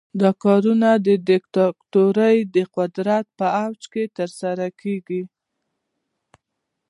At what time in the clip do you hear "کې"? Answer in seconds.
3.91-4.03